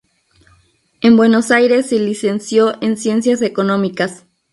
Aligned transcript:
En 1.01 1.15
Buenos 1.15 1.51
Aires 1.51 1.89
se 1.89 1.99
licenció 1.99 2.73
en 2.81 2.97
Ciencias 2.97 3.43
Económicas. 3.43 4.25